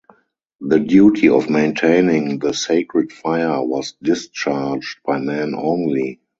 The 0.61 0.79
duty 0.79 1.29
of 1.29 1.47
maintaining 1.47 2.39
the 2.39 2.55
sacred 2.55 3.11
fire 3.11 3.61
was 3.63 3.93
discharged 4.01 4.97
by 5.05 5.19
men 5.19 5.53
only. 5.55 6.21